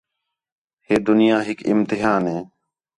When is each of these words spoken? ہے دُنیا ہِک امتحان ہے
ہے 0.87 0.95
دُنیا 1.07 1.37
ہِک 1.47 1.59
امتحان 1.71 2.23
ہے 2.31 2.39